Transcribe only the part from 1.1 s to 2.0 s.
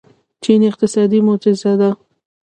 معجزه ده.